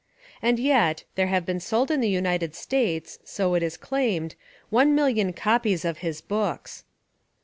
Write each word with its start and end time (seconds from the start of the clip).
And 0.41 0.57
yet 0.57 1.03
there 1.13 1.27
have 1.27 1.45
been 1.45 1.59
sold 1.59 1.91
in 1.91 2.01
the 2.01 2.09
United 2.09 2.55
States, 2.55 3.19
so 3.23 3.53
it 3.53 3.61
is 3.61 3.77
claimed, 3.77 4.33
one 4.71 4.95
million 4.95 5.31
copies 5.31 5.85
of 5.85 5.99
his 5.99 6.21
books. 6.21 6.83